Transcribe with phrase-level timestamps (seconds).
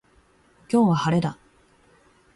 [0.67, 1.37] 今日は、晴れだ。